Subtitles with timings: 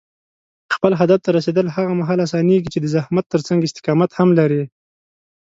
[0.75, 4.63] خپل هدف ته رسېدل هغه مهال اسانېږي چې د زحمت ترڅنګ استقامت هم لرې.